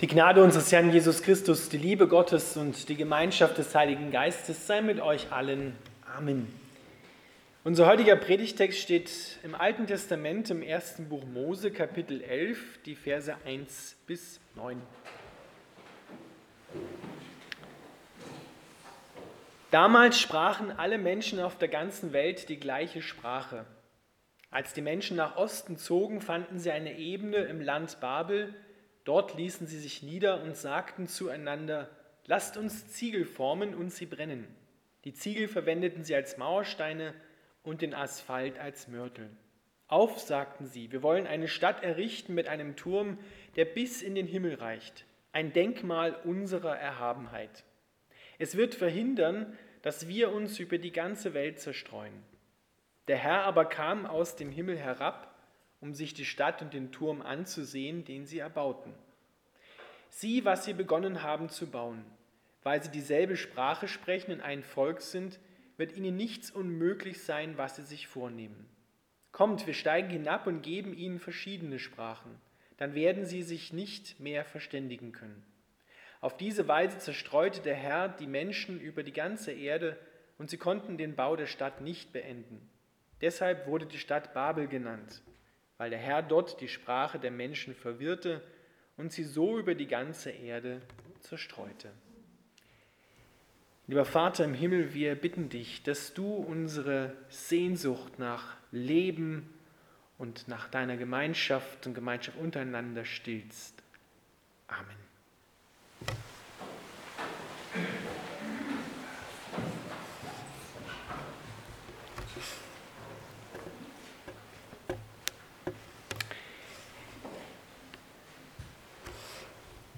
[0.00, 4.66] Die Gnade unseres Herrn Jesus Christus, die Liebe Gottes und die Gemeinschaft des Heiligen Geistes
[4.66, 5.76] sei mit euch allen.
[6.16, 6.48] Amen.
[7.64, 9.10] Unser heutiger Predigtext steht
[9.42, 14.80] im Alten Testament im ersten Buch Mose, Kapitel 11, die Verse 1 bis 9.
[19.70, 23.66] Damals sprachen alle Menschen auf der ganzen Welt die gleiche Sprache.
[24.50, 28.54] Als die Menschen nach Osten zogen, fanden sie eine Ebene im Land Babel,
[29.04, 31.88] Dort ließen sie sich nieder und sagten zueinander,
[32.26, 34.46] lasst uns Ziegel formen und sie brennen.
[35.04, 37.14] Die Ziegel verwendeten sie als Mauersteine
[37.62, 39.30] und den Asphalt als Mörtel.
[39.88, 43.18] Auf, sagten sie, wir wollen eine Stadt errichten mit einem Turm,
[43.56, 47.64] der bis in den Himmel reicht, ein Denkmal unserer Erhabenheit.
[48.38, 52.22] Es wird verhindern, dass wir uns über die ganze Welt zerstreuen.
[53.08, 55.29] Der Herr aber kam aus dem Himmel herab
[55.80, 58.92] um sich die Stadt und den Turm anzusehen, den sie erbauten.
[60.08, 62.04] Sieh, was sie begonnen haben zu bauen.
[62.62, 65.38] Weil sie dieselbe Sprache sprechen und ein Volk sind,
[65.78, 68.68] wird ihnen nichts unmöglich sein, was sie sich vornehmen.
[69.32, 72.38] Kommt, wir steigen hinab und geben ihnen verschiedene Sprachen,
[72.76, 75.42] dann werden sie sich nicht mehr verständigen können.
[76.20, 79.98] Auf diese Weise zerstreute der Herr die Menschen über die ganze Erde
[80.36, 82.68] und sie konnten den Bau der Stadt nicht beenden.
[83.22, 85.22] Deshalb wurde die Stadt Babel genannt
[85.80, 88.42] weil der Herr dort die Sprache der Menschen verwirrte
[88.98, 90.82] und sie so über die ganze Erde
[91.20, 91.90] zerstreute.
[93.86, 99.48] Lieber Vater im Himmel, wir bitten dich, dass du unsere Sehnsucht nach Leben
[100.18, 103.82] und nach deiner Gemeinschaft und Gemeinschaft untereinander stillst.
[104.68, 104.98] Amen.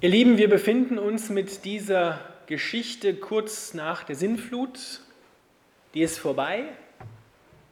[0.03, 5.00] Ihr Lieben, wir befinden uns mit dieser Geschichte kurz nach der Sinnflut.
[5.95, 6.64] Die ist vorbei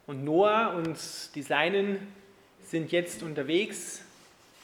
[0.07, 0.97] und Noah und
[1.35, 2.07] die Seinen
[2.61, 4.05] sind jetzt unterwegs,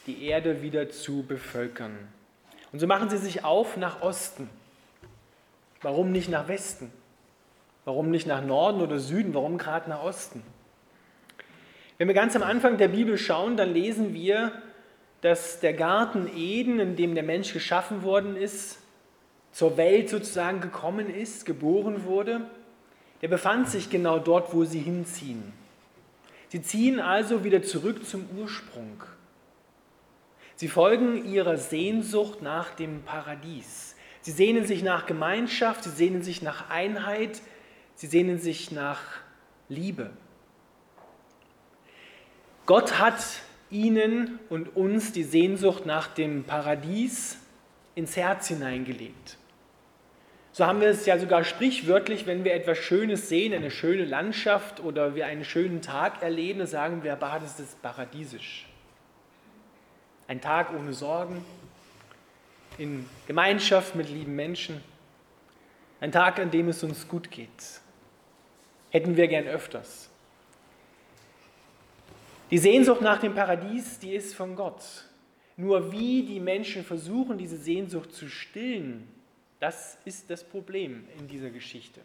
[0.05, 1.91] die Erde wieder zu bevölkern.
[2.72, 4.49] Und so machen sie sich auf nach Osten.
[5.81, 6.89] Warum nicht nach Westen?
[7.84, 9.34] Warum nicht nach Norden oder Süden?
[9.34, 10.41] Warum gerade nach Osten?
[11.97, 14.53] Wenn wir ganz am Anfang der Bibel schauen, dann lesen wir,
[15.22, 18.79] dass der Garten Eden, in dem der Mensch geschaffen worden ist,
[19.51, 22.41] zur Welt sozusagen gekommen ist, geboren wurde,
[23.22, 25.53] der befand sich genau dort, wo sie hinziehen.
[26.50, 29.03] Sie ziehen also wieder zurück zum Ursprung.
[30.55, 33.95] Sie folgen ihrer Sehnsucht nach dem Paradies.
[34.22, 37.41] Sie sehnen sich nach Gemeinschaft, sie sehnen sich nach Einheit,
[37.95, 39.01] sie sehnen sich nach
[39.69, 40.09] Liebe.
[42.66, 43.23] Gott hat
[43.69, 47.38] ihnen und uns die Sehnsucht nach dem Paradies
[47.95, 49.38] ins Herz hineingelegt.
[50.51, 54.79] So haben wir es ja sogar sprichwörtlich, wenn wir etwas Schönes sehen, eine schöne Landschaft
[54.79, 58.67] oder wir einen schönen Tag erleben, sagen wir, das ist paradiesisch.
[60.28, 61.45] Ein Tag ohne Sorgen,
[62.78, 64.81] in Gemeinschaft mit lieben Menschen,
[65.99, 67.81] ein Tag, an dem es uns gut geht.
[68.89, 70.06] Hätten wir gern öfters.
[72.50, 74.81] Die Sehnsucht nach dem Paradies, die ist von Gott.
[75.58, 79.06] Nur wie die Menschen versuchen, diese Sehnsucht zu stillen,
[79.59, 82.00] das ist das Problem in dieser Geschichte.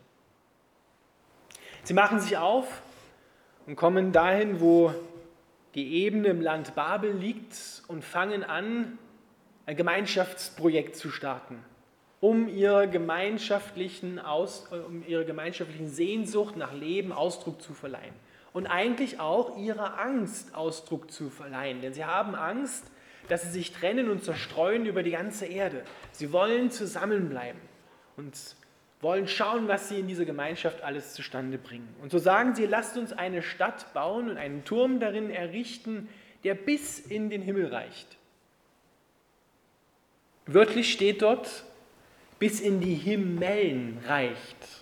[1.84, 2.82] Sie machen sich auf
[3.66, 4.92] und kommen dahin, wo
[5.76, 8.98] die Ebene im Land Babel liegt und fangen an,
[9.66, 11.58] ein Gemeinschaftsprojekt zu starten,
[12.20, 18.14] um ihrer gemeinschaftlichen, Aus, um ihrer gemeinschaftlichen Sehnsucht nach Leben Ausdruck zu verleihen
[18.52, 21.80] und eigentlich auch ihrer Angst Ausdruck zu verleihen.
[21.80, 22.84] Denn sie haben Angst,
[23.28, 25.84] dass sie sich trennen und zerstreuen über die ganze Erde.
[26.12, 27.60] Sie wollen zusammenbleiben
[28.16, 28.36] und
[29.00, 31.94] wollen schauen, was sie in dieser Gemeinschaft alles zustande bringen.
[32.02, 36.08] Und so sagen sie, lasst uns eine Stadt bauen und einen Turm darin errichten,
[36.44, 38.16] der bis in den Himmel reicht.
[40.46, 41.64] Wörtlich steht dort,
[42.38, 44.81] bis in die Himmelen reicht.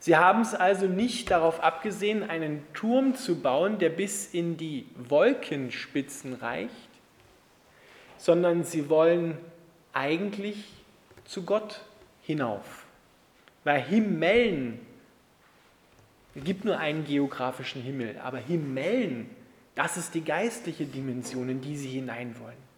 [0.00, 4.86] Sie haben es also nicht darauf abgesehen, einen Turm zu bauen, der bis in die
[4.96, 6.88] Wolkenspitzen reicht,
[8.16, 9.36] sondern sie wollen
[9.92, 10.64] eigentlich
[11.26, 11.82] zu Gott
[12.22, 12.86] hinauf.
[13.62, 14.80] Weil Himmelen,
[16.34, 19.28] es gibt nur einen geografischen Himmel, aber Himmelen,
[19.74, 22.69] das ist die geistliche Dimension, in die sie hinein wollen.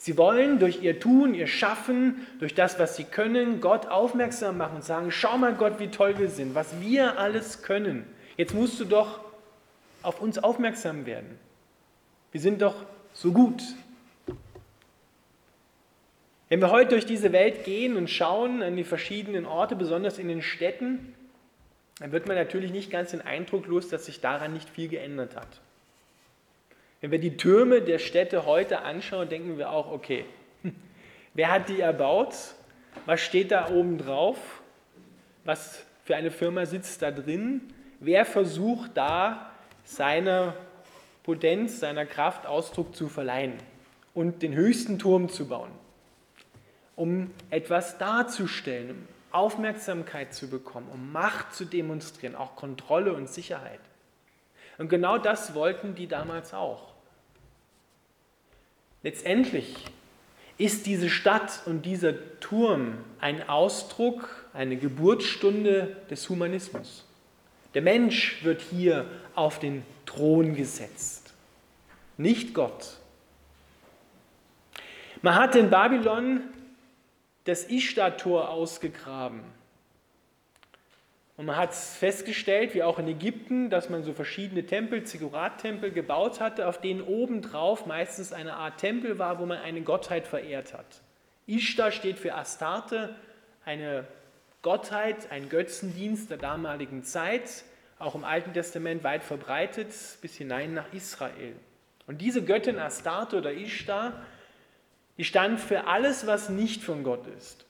[0.00, 4.76] Sie wollen durch ihr Tun, ihr Schaffen, durch das, was sie können, Gott aufmerksam machen
[4.76, 8.06] und sagen, schau mal Gott, wie toll wir sind, was wir alles können.
[8.38, 9.20] Jetzt musst du doch
[10.00, 11.38] auf uns aufmerksam werden.
[12.32, 12.76] Wir sind doch
[13.12, 13.62] so gut.
[16.48, 20.28] Wenn wir heute durch diese Welt gehen und schauen an die verschiedenen Orte, besonders in
[20.28, 21.14] den Städten,
[21.98, 25.36] dann wird man natürlich nicht ganz den Eindruck los, dass sich daran nicht viel geändert
[25.36, 25.60] hat.
[27.00, 30.26] Wenn wir die Türme der Städte heute anschauen, denken wir auch, okay,
[31.34, 32.34] wer hat die erbaut?
[33.06, 34.36] Was steht da oben drauf?
[35.44, 37.72] Was für eine Firma sitzt da drin?
[38.00, 39.50] Wer versucht da
[39.84, 40.54] seiner
[41.22, 43.54] Potenz, seiner Kraft Ausdruck zu verleihen
[44.12, 45.70] und den höchsten Turm zu bauen,
[46.96, 53.80] um etwas darzustellen, um Aufmerksamkeit zu bekommen, um Macht zu demonstrieren, auch Kontrolle und Sicherheit.
[54.78, 56.89] Und genau das wollten die damals auch.
[59.02, 59.76] Letztendlich
[60.58, 67.06] ist diese Stadt und dieser Turm ein Ausdruck, eine Geburtsstunde des Humanismus.
[67.72, 71.32] Der Mensch wird hier auf den Thron gesetzt,
[72.18, 72.96] nicht Gott.
[75.22, 76.40] Man hat in Babylon
[77.44, 79.40] das Ishtar-Tor ausgegraben.
[81.40, 86.38] Und man hat festgestellt, wie auch in Ägypten, dass man so verschiedene Tempel, Ziggurat-Tempel gebaut
[86.38, 91.00] hatte, auf denen obendrauf meistens eine Art Tempel war, wo man eine Gottheit verehrt hat.
[91.46, 93.16] Ishtar steht für Astarte,
[93.64, 94.06] eine
[94.60, 97.64] Gottheit, ein Götzendienst der damaligen Zeit,
[97.98, 101.56] auch im Alten Testament weit verbreitet, bis hinein nach Israel.
[102.06, 104.12] Und diese Göttin Astarte oder Ishtar,
[105.16, 107.64] die stand für alles, was nicht von Gott ist.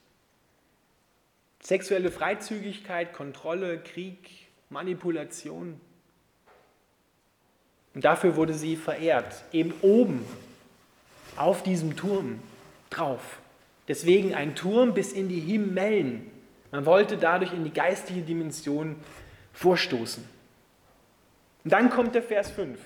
[1.63, 5.79] Sexuelle Freizügigkeit, Kontrolle, Krieg, Manipulation.
[7.93, 10.25] Und dafür wurde sie verehrt, eben oben
[11.35, 12.39] auf diesem Turm
[12.89, 13.39] drauf.
[13.87, 16.29] Deswegen ein Turm bis in die Himmelen.
[16.71, 18.95] Man wollte dadurch in die geistige Dimension
[19.53, 20.23] vorstoßen.
[21.63, 22.79] Und dann kommt der Vers 5.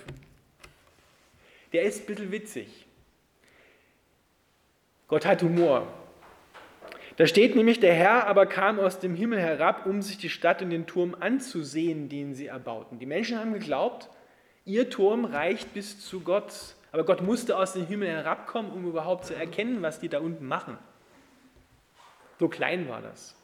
[1.71, 2.85] Der ist ein bisschen witzig.
[5.07, 5.87] Gott hat Humor.
[7.17, 10.61] Da steht nämlich, der Herr aber kam aus dem Himmel herab, um sich die Stadt
[10.61, 12.99] und den Turm anzusehen, den sie erbauten.
[12.99, 14.09] Die Menschen haben geglaubt,
[14.65, 16.75] ihr Turm reicht bis zu Gott.
[16.91, 20.45] Aber Gott musste aus dem Himmel herabkommen, um überhaupt zu erkennen, was die da unten
[20.47, 20.77] machen.
[22.39, 23.35] So klein war das.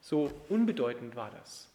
[0.00, 1.68] So unbedeutend war das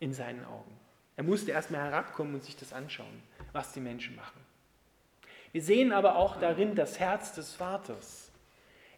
[0.00, 0.70] in seinen Augen.
[1.16, 3.22] Er musste erstmal herabkommen und sich das anschauen,
[3.52, 4.40] was die Menschen machen.
[5.52, 8.25] Wir sehen aber auch darin das Herz des Vaters.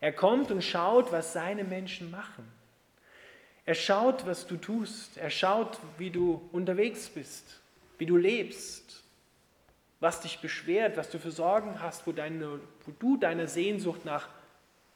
[0.00, 2.46] Er kommt und schaut, was seine Menschen machen.
[3.66, 5.16] Er schaut, was du tust.
[5.18, 7.60] Er schaut, wie du unterwegs bist,
[7.98, 9.02] wie du lebst,
[10.00, 14.28] was dich beschwert, was du für Sorgen hast, wo, deine, wo du deiner Sehnsucht nach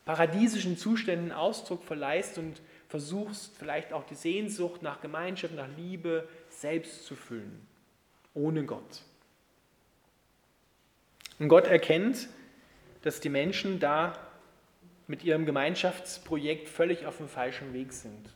[0.04, 7.05] paradiesischen Zuständen Ausdruck verleihst und versuchst vielleicht auch die Sehnsucht nach Gemeinschaft, nach Liebe selbst
[7.05, 7.66] zu füllen,
[8.34, 9.02] ohne Gott.
[11.38, 12.28] Und Gott erkennt,
[13.02, 14.16] dass die Menschen da
[15.06, 18.31] mit ihrem Gemeinschaftsprojekt völlig auf dem falschen Weg sind.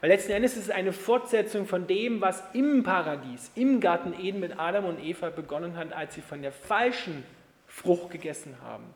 [0.00, 4.40] Weil letzten Endes ist es eine Fortsetzung von dem, was im Paradies, im Garten Eden
[4.40, 7.22] mit Adam und Eva begonnen hat, als sie von der falschen
[7.68, 8.92] Frucht gegessen haben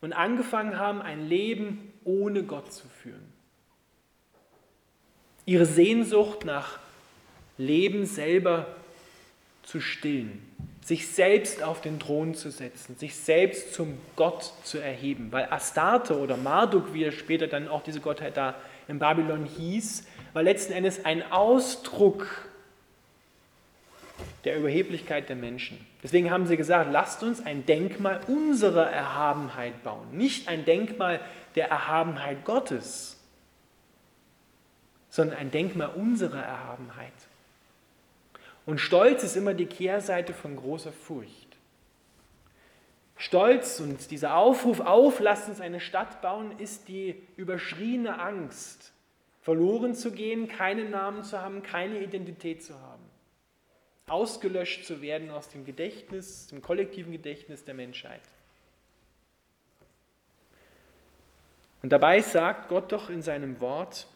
[0.00, 3.32] und angefangen haben, ein Leben ohne Gott zu führen.
[5.46, 6.80] Ihre Sehnsucht nach
[7.56, 8.66] Leben selber
[9.62, 10.49] zu stillen
[10.82, 15.28] sich selbst auf den Thron zu setzen, sich selbst zum Gott zu erheben.
[15.30, 18.54] Weil Astarte oder Marduk, wie er später dann auch diese Gottheit da
[18.88, 22.26] in Babylon hieß, war letzten Endes ein Ausdruck
[24.44, 25.84] der Überheblichkeit der Menschen.
[26.02, 31.20] Deswegen haben sie gesagt, lasst uns ein Denkmal unserer Erhabenheit bauen, nicht ein Denkmal
[31.56, 33.18] der Erhabenheit Gottes,
[35.10, 37.12] sondern ein Denkmal unserer Erhabenheit.
[38.70, 41.56] Und Stolz ist immer die Kehrseite von großer Furcht.
[43.16, 48.92] Stolz und dieser Aufruf auf, lasst uns eine Stadt bauen, ist die überschriene Angst,
[49.40, 53.02] verloren zu gehen, keinen Namen zu haben, keine Identität zu haben,
[54.06, 58.22] ausgelöscht zu werden aus dem Gedächtnis, dem kollektiven Gedächtnis der Menschheit.
[61.82, 64.06] Und dabei sagt Gott doch in seinem Wort,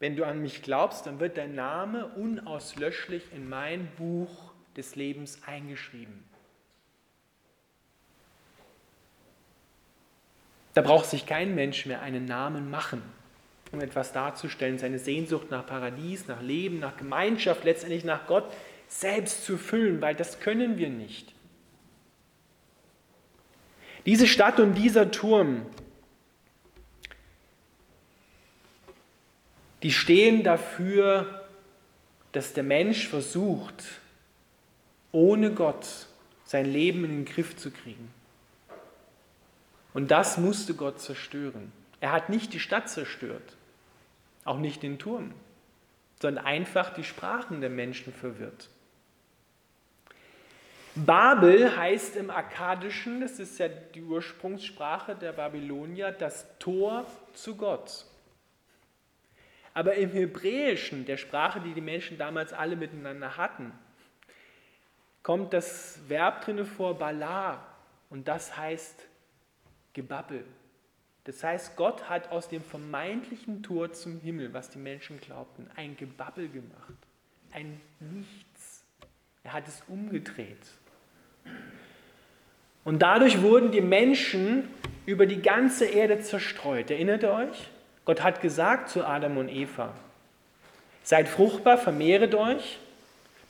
[0.00, 5.40] wenn du an mich glaubst, dann wird dein Name unauslöschlich in mein Buch des Lebens
[5.46, 6.24] eingeschrieben.
[10.72, 13.02] Da braucht sich kein Mensch mehr einen Namen machen,
[13.72, 18.50] um etwas darzustellen, seine Sehnsucht nach Paradies, nach Leben, nach Gemeinschaft, letztendlich nach Gott
[18.88, 21.34] selbst zu füllen, weil das können wir nicht.
[24.06, 25.66] Diese Stadt und dieser Turm,
[29.82, 31.44] die stehen dafür,
[32.32, 33.84] dass der Mensch versucht,
[35.12, 36.06] ohne Gott
[36.44, 38.12] sein Leben in den Griff zu kriegen.
[39.92, 41.72] Und das musste Gott zerstören.
[42.00, 43.56] Er hat nicht die Stadt zerstört,
[44.44, 45.32] auch nicht den Turm,
[46.20, 48.68] sondern einfach die Sprachen der Menschen verwirrt.
[50.94, 58.06] Babel heißt im Akkadischen, das ist ja die Ursprungssprache der Babylonier, das Tor zu Gott.
[59.74, 63.72] Aber im Hebräischen, der Sprache, die die Menschen damals alle miteinander hatten,
[65.22, 67.64] kommt das Verb drinne vor, Bala,
[68.08, 69.06] und das heißt
[69.92, 70.44] Gebabbel.
[71.24, 75.96] Das heißt, Gott hat aus dem vermeintlichen Tor zum Himmel, was die Menschen glaubten, ein
[75.96, 76.94] Gebabbel gemacht,
[77.52, 78.84] ein Nichts.
[79.44, 80.66] Er hat es umgedreht.
[82.84, 84.68] Und dadurch wurden die Menschen
[85.06, 86.90] über die ganze Erde zerstreut.
[86.90, 87.70] Erinnert ihr euch?
[88.10, 89.94] Gott hat gesagt zu Adam und Eva,
[91.04, 92.80] seid fruchtbar, vermehret euch,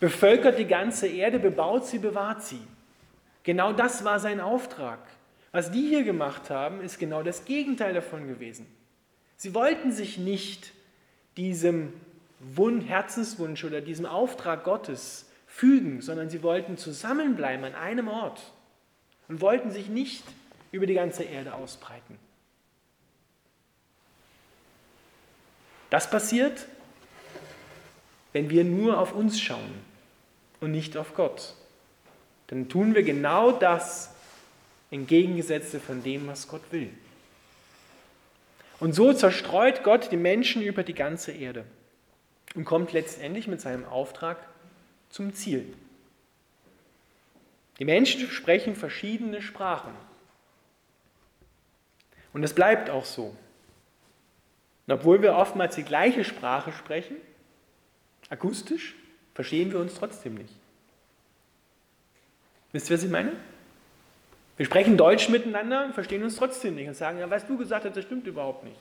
[0.01, 2.61] bevölkert die ganze Erde, bebaut sie, bewahrt sie.
[3.43, 4.99] Genau das war sein Auftrag.
[5.51, 8.67] Was die hier gemacht haben, ist genau das Gegenteil davon gewesen.
[9.39, 10.75] Sie wollten sich nicht
[11.39, 11.95] diesem
[12.87, 18.43] Herzenswunsch oder diesem Auftrag Gottes fügen, sondern sie wollten zusammenbleiben an einem Ort
[19.27, 20.25] und wollten sich nicht
[20.71, 22.19] über die ganze Erde ausbreiten.
[25.91, 26.67] Das passiert,
[28.33, 29.75] wenn wir nur auf uns schauen
[30.61, 31.55] und nicht auf Gott.
[32.47, 34.15] Dann tun wir genau das
[34.91, 36.91] entgegengesetzte von dem, was Gott will.
[38.79, 41.65] Und so zerstreut Gott die Menschen über die ganze Erde
[42.55, 44.39] und kommt letztendlich mit seinem Auftrag
[45.11, 45.75] zum Ziel.
[47.79, 49.93] Die Menschen sprechen verschiedene Sprachen.
[52.33, 53.35] Und es bleibt auch so.
[54.87, 57.17] Und obwohl wir oftmals die gleiche Sprache sprechen,
[58.29, 58.95] akustisch,
[59.35, 60.55] verstehen wir uns trotzdem nicht.
[62.73, 63.33] Wisst ihr, was ich meine?
[64.57, 67.85] Wir sprechen Deutsch miteinander und verstehen uns trotzdem nicht und sagen, ja, was du gesagt
[67.85, 68.77] hast, das stimmt überhaupt nicht.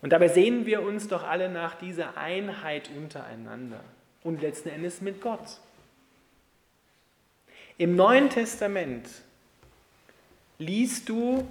[0.00, 3.80] Und dabei sehen wir uns doch alle nach dieser Einheit untereinander
[4.24, 5.60] und letzten Endes mit Gott.
[7.78, 9.08] Im Neuen Testament
[10.58, 11.46] liest du,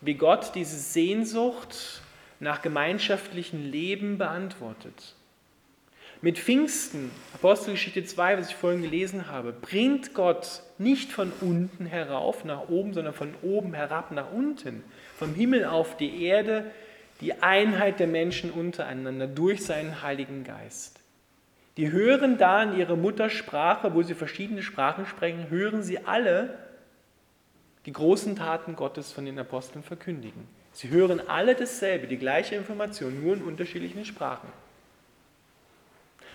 [0.00, 2.02] wie Gott diese Sehnsucht
[2.40, 5.14] nach gemeinschaftlichem Leben beantwortet.
[6.22, 12.44] Mit Pfingsten, Apostelgeschichte 2, was ich vorhin gelesen habe, bringt Gott nicht von unten herauf
[12.44, 14.82] nach oben, sondern von oben herab nach unten,
[15.16, 16.70] vom Himmel auf die Erde,
[17.20, 21.00] die Einheit der Menschen untereinander durch seinen Heiligen Geist.
[21.76, 26.65] Die hören da in ihrer Muttersprache, wo sie verschiedene Sprachen sprechen, hören sie alle
[27.86, 30.46] die großen Taten Gottes von den Aposteln verkündigen.
[30.72, 34.48] Sie hören alle dasselbe, die gleiche Information, nur in unterschiedlichen Sprachen.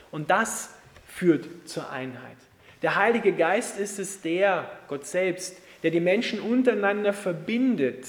[0.09, 0.73] Und das
[1.07, 2.37] führt zur Einheit.
[2.81, 8.07] Der Heilige Geist ist es der, Gott selbst, der die Menschen untereinander verbindet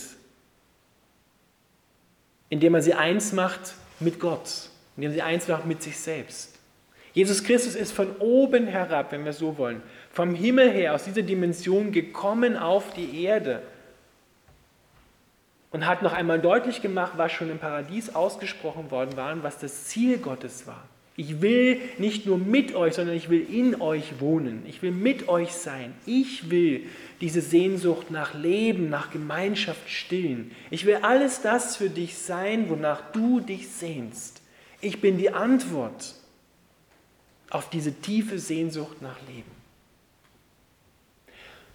[2.53, 6.52] indem er sie eins macht mit Gott, indem er sie eins macht mit sich selbst.
[7.15, 11.23] Jesus Christus ist von oben herab, wenn wir so wollen, vom Himmel her, aus dieser
[11.23, 13.63] Dimension gekommen auf die Erde
[15.71, 19.59] und hat noch einmal deutlich gemacht, was schon im Paradies ausgesprochen worden war und was
[19.59, 20.85] das Ziel Gottes war.
[21.15, 24.63] Ich will nicht nur mit euch, sondern ich will in euch wohnen.
[24.67, 25.93] Ich will mit euch sein.
[26.07, 26.85] Ich will
[27.21, 30.53] diese Sehnsucht nach Leben, nach Gemeinschaft stillen.
[30.71, 34.41] Ich will alles das für dich sein, wonach du dich sehnst.
[34.81, 36.15] Ich bin die Antwort
[37.53, 39.51] auf diese tiefe Sehnsucht nach Leben.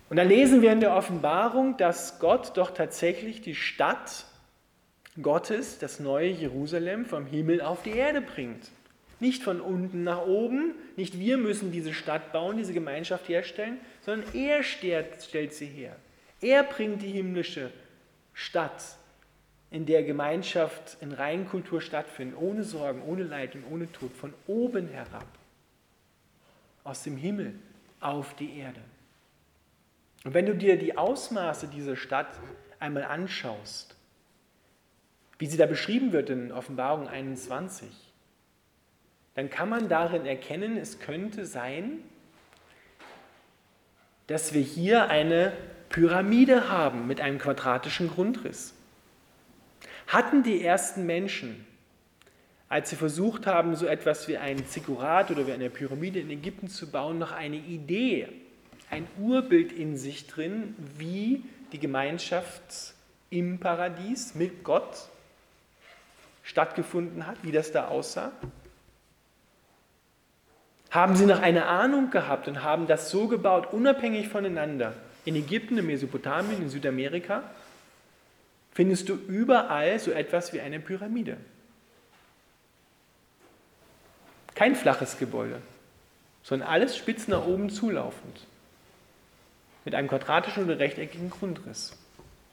[0.10, 4.26] Und dann lesen wir in der Offenbarung, dass Gott doch tatsächlich die Stadt
[5.22, 8.70] Gottes, das neue Jerusalem, vom Himmel auf die Erde bringt.
[9.20, 14.34] Nicht von unten nach oben, nicht wir müssen diese Stadt bauen, diese Gemeinschaft herstellen, sondern
[14.34, 15.96] er stellt sie her.
[16.40, 17.72] Er bringt die himmlische
[18.34, 18.84] Stadt,
[19.70, 24.88] in der Gemeinschaft in Reinkultur stattfindet, ohne Sorgen, ohne Leid und ohne Tod, von oben
[24.88, 25.28] herab,
[26.88, 27.54] aus dem Himmel
[28.00, 28.80] auf die Erde.
[30.24, 32.40] Und wenn du dir die Ausmaße dieser Stadt
[32.80, 33.96] einmal anschaust,
[35.38, 37.90] wie sie da beschrieben wird in Offenbarung 21,
[39.36, 42.00] dann kann man darin erkennen, es könnte sein,
[44.26, 45.54] dass wir hier eine
[45.90, 48.74] Pyramide haben mit einem quadratischen Grundriss.
[50.08, 51.66] Hatten die ersten Menschen,
[52.70, 56.68] als sie versucht haben, so etwas wie ein Ziggurat oder wie eine Pyramide in Ägypten
[56.68, 58.28] zu bauen, noch eine Idee,
[58.90, 62.94] ein Urbild in sich drin, wie die Gemeinschaft
[63.30, 65.10] im Paradies mit Gott
[66.44, 68.32] stattgefunden hat, wie das da aussah?
[70.92, 74.94] Haben sie noch eine Ahnung gehabt und haben das so gebaut, unabhängig voneinander,
[75.26, 77.44] in Ägypten, in Mesopotamien, in Südamerika,
[78.72, 81.38] findest du überall so etwas wie eine Pyramide.
[84.58, 85.62] Kein flaches Gebäude,
[86.42, 88.40] sondern alles spitz nach oben zulaufend.
[89.86, 91.96] Mit einem quadratischen oder rechteckigen Grundriss.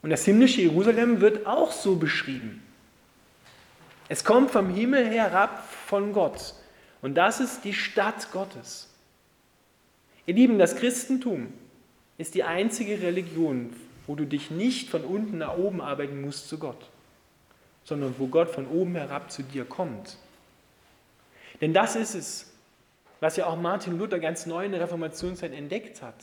[0.03, 2.61] Und das himmlische Jerusalem wird auch so beschrieben.
[4.07, 6.53] Es kommt vom Himmel herab von Gott.
[7.01, 8.93] Und das ist die Stadt Gottes.
[10.27, 11.51] Ihr Lieben, das Christentum
[12.19, 16.59] ist die einzige Religion, wo du dich nicht von unten nach oben arbeiten musst zu
[16.59, 16.85] Gott,
[17.83, 20.19] sondern wo Gott von oben herab zu dir kommt.
[21.65, 22.53] Denn das ist es,
[23.21, 26.13] was ja auch Martin Luther ganz neu in der Reformationszeit entdeckt hat.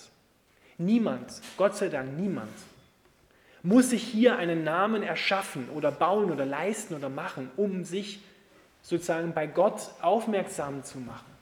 [0.79, 2.53] Niemand, Gott sei Dank niemand,
[3.65, 8.21] muss sich hier einen Namen erschaffen oder bauen oder leisten oder machen, um sich
[8.83, 11.33] sozusagen bei Gott aufmerksam zu machen.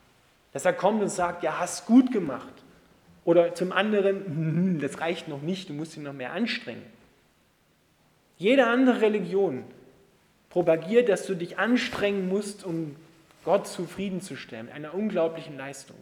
[0.51, 2.55] Dass er kommt und sagt, ja, hast gut gemacht.
[3.23, 6.87] Oder zum anderen, hm, das reicht noch nicht, du musst dich noch mehr anstrengen.
[8.39, 9.63] Jede andere Religion
[10.49, 12.95] propagiert, dass du dich anstrengen musst, um
[13.43, 15.97] Gott zufriedenzustellen, mit einer unglaublichen Leistung.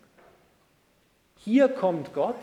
[1.38, 2.36] Hier kommt Gott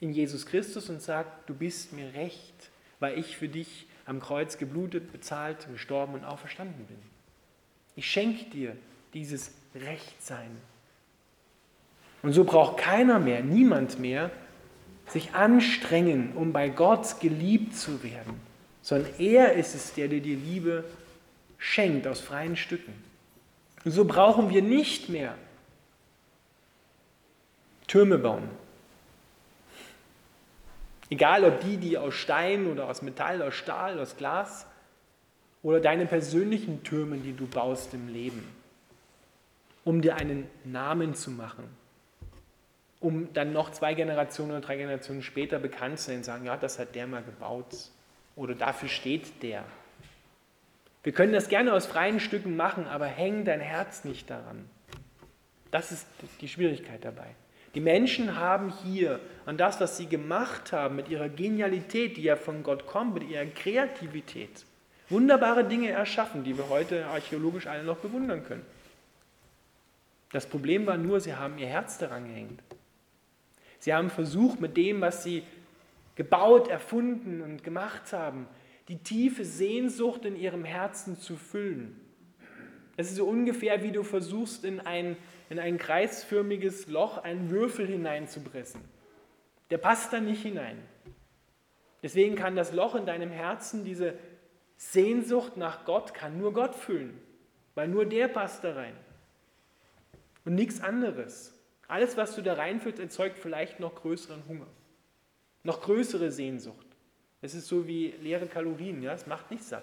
[0.00, 2.70] in Jesus Christus und sagt, du bist mir recht,
[3.00, 6.98] weil ich für dich am Kreuz geblutet, bezahlt, gestorben und auferstanden bin.
[7.94, 8.76] Ich schenke dir
[9.14, 10.50] dieses Rechtsein.
[12.22, 14.30] Und so braucht keiner mehr, niemand mehr,
[15.06, 18.40] sich anstrengen, um bei Gott geliebt zu werden,
[18.80, 20.84] sondern er ist es, der dir die Liebe
[21.58, 22.94] schenkt aus freien Stücken.
[23.84, 25.34] Und so brauchen wir nicht mehr
[27.86, 28.48] Türme bauen,
[31.12, 34.66] Egal ob die, die aus Stein oder aus Metall, aus Stahl, aus Glas
[35.62, 38.42] oder deine persönlichen Türme, die du baust im Leben,
[39.84, 41.64] um dir einen Namen zu machen,
[42.98, 46.56] um dann noch zwei Generationen oder drei Generationen später bekannt zu sein und sagen, ja,
[46.56, 47.76] das hat der mal gebaut
[48.34, 49.64] oder dafür steht der.
[51.02, 54.68] Wir können das gerne aus freien Stücken machen, aber häng dein Herz nicht daran.
[55.70, 56.06] Das ist
[56.40, 57.34] die Schwierigkeit dabei.
[57.74, 62.36] Die Menschen haben hier an das, was sie gemacht haben, mit ihrer Genialität, die ja
[62.36, 64.64] von Gott kommt, mit ihrer Kreativität,
[65.08, 68.64] wunderbare Dinge erschaffen, die wir heute archäologisch alle noch bewundern können.
[70.32, 72.62] Das Problem war nur, sie haben ihr Herz daran gehängt.
[73.78, 75.42] Sie haben versucht, mit dem, was sie
[76.14, 78.46] gebaut, erfunden und gemacht haben,
[78.88, 82.00] die tiefe Sehnsucht in ihrem Herzen zu füllen.
[82.96, 85.16] Es ist so ungefähr, wie du versuchst, in ein
[85.52, 88.80] in ein kreisförmiges Loch einen Würfel hineinzupressen.
[89.68, 90.78] Der passt da nicht hinein.
[92.02, 94.14] Deswegen kann das Loch in deinem Herzen, diese
[94.78, 97.20] Sehnsucht nach Gott, kann nur Gott füllen,
[97.74, 98.96] weil nur der passt da rein.
[100.46, 101.52] Und nichts anderes.
[101.86, 104.68] Alles, was du da reinführst, erzeugt vielleicht noch größeren Hunger,
[105.64, 106.86] noch größere Sehnsucht.
[107.42, 109.82] Es ist so wie leere Kalorien, ja, es macht nicht satt.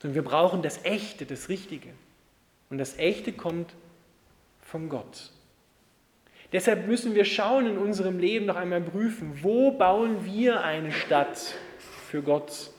[0.00, 1.90] Sondern wir brauchen das Echte, das Richtige.
[2.70, 3.74] Und das Echte kommt
[4.62, 5.30] von Gott.
[6.52, 11.54] Deshalb müssen wir schauen in unserem Leben noch einmal prüfen, wo bauen wir eine Stadt
[12.08, 12.70] für Gott?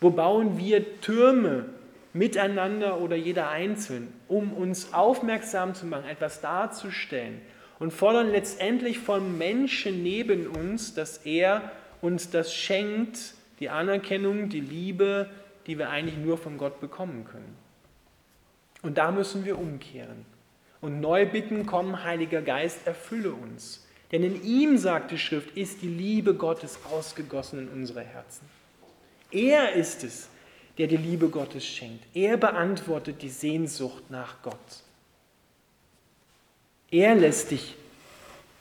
[0.00, 1.66] Wo bauen wir Türme
[2.12, 7.40] miteinander oder jeder einzeln, um uns aufmerksam zu machen, etwas darzustellen
[7.78, 14.60] und fordern letztendlich vom Menschen neben uns, dass er uns das schenkt, die Anerkennung, die
[14.60, 15.28] Liebe,
[15.66, 17.56] die wir eigentlich nur von Gott bekommen können.
[18.82, 20.24] Und da müssen wir umkehren
[20.80, 23.84] und neu bitten, komm, Heiliger Geist, erfülle uns.
[24.12, 28.46] Denn in ihm, sagt die Schrift, ist die Liebe Gottes ausgegossen in unsere Herzen.
[29.30, 30.30] Er ist es,
[30.78, 32.04] der die Liebe Gottes schenkt.
[32.14, 34.84] Er beantwortet die Sehnsucht nach Gott.
[36.90, 37.76] Er lässt dich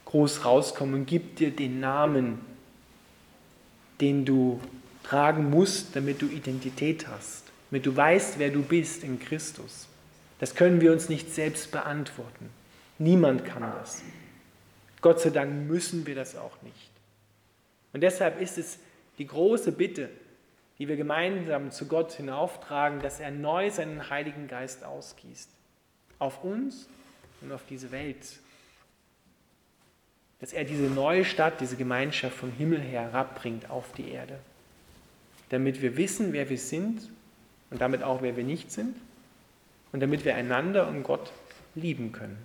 [0.05, 2.39] groß rauskommen und gibt dir den Namen,
[4.01, 4.59] den du
[5.03, 9.87] tragen musst, damit du Identität hast, damit du weißt, wer du bist in Christus.
[10.39, 12.49] Das können wir uns nicht selbst beantworten.
[12.99, 14.03] Niemand kann das.
[15.01, 16.91] Gott sei Dank müssen wir das auch nicht.
[17.93, 18.79] Und deshalb ist es
[19.17, 20.09] die große Bitte,
[20.77, 25.49] die wir gemeinsam zu Gott hinauftragen, dass er neu seinen Heiligen Geist ausgießt.
[26.19, 26.87] Auf uns
[27.41, 28.39] und auf diese Welt.
[30.39, 34.39] Dass er diese neue Stadt, diese Gemeinschaft vom Himmel her herabbringt auf die Erde.
[35.49, 37.09] Damit wir wissen, wer wir sind
[37.69, 38.95] und damit auch, wer wir nicht sind
[39.91, 41.31] und damit wir einander und Gott
[41.75, 42.37] lieben können.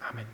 [0.00, 0.26] Amen.